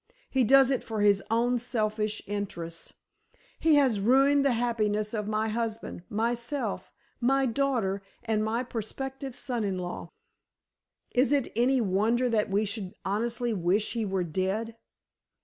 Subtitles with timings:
[0.31, 2.91] He does it for his own selfish interests.
[3.59, 9.63] He has ruined the happiness of my husband, myself, my daughter, and my prospective son
[9.63, 10.09] in law.
[11.11, 14.75] Is it any wonder that we should honestly wish he were dead?